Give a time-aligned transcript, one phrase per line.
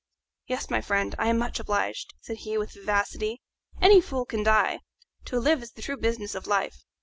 [0.47, 3.39] "Yes, my friend, I am much obliged," said he with vivacity.
[3.79, 4.79] "Any fool can die.
[5.25, 6.83] To live is the true business of life.